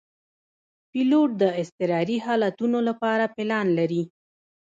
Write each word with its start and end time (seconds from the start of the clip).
پیلوټ 0.91 1.29
د 1.41 1.43
اضطراري 1.61 2.17
حالتونو 2.25 2.77
لپاره 2.89 3.23
پلان 3.35 3.67
لري. 3.77 4.03